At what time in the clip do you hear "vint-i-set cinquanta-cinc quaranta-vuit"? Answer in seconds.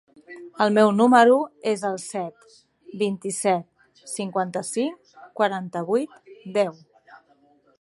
3.01-6.19